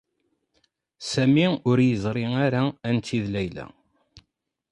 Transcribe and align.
Sami 1.11 1.45
ur 1.69 1.77
yeẓṛi 1.89 2.25
ara 2.45 2.61
anta 2.89 3.11
i 3.17 3.19
d 3.23 3.25
Layla. 3.33 3.65